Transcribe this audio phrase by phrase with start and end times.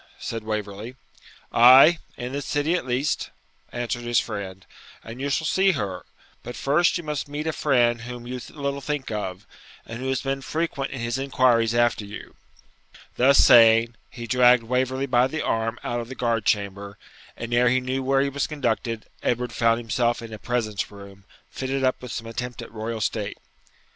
[0.17, 0.95] said Waverley.
[1.51, 3.29] 'Ay, in this city at least,'
[3.71, 4.65] answered his friend,
[5.03, 6.07] 'and you shall see her;
[6.41, 9.45] but first you must meet a friend whom you little think of,
[9.85, 12.33] who has been frequent in his inquiries after you.'
[13.15, 16.97] Thus saying, he dragged Waverley by the arm out of the guard chamber,
[17.37, 21.25] and, ere he knew where he was conducted, Edward found himself in a presence room,
[21.51, 23.37] fitted up with some attempt at royal state.